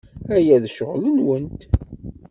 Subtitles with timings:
[0.35, 1.61] Aya d ccɣel-nwent.